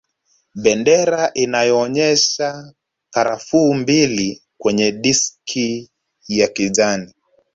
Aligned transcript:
Bendera 0.55 1.31
iliyoonyesha 1.33 2.73
karafuu 3.13 3.73
mbili 3.73 4.43
kwenye 4.59 4.91
diski 4.91 5.89
ya 6.27 6.47
kijani 6.47 7.13